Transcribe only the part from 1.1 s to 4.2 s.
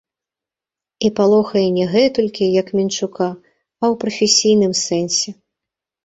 палохае не гэтулькі, як мінчука, а ў